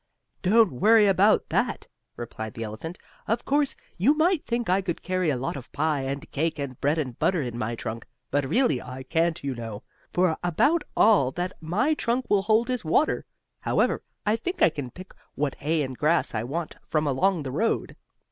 [0.41, 2.97] "Don't worry about that," replied the elephant.
[3.27, 6.81] "Of course you might think I could carry a lot of pie and cake and
[6.81, 11.29] bread and butter in my trunk, but really I can't you know, for about all
[11.33, 13.27] that my trunk will hold is water.
[13.59, 17.51] However, I think I can pick what hay and grass I want from along the
[17.51, 17.95] road."